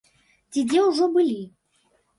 Ці 0.53 0.63
дзе 0.71 0.79
ўжо 0.89 1.11
былі? 1.19 1.39